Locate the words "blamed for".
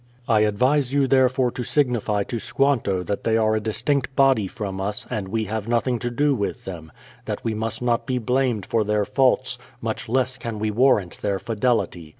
8.17-8.83